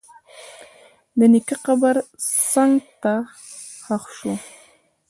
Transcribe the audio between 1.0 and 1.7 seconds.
د نیکه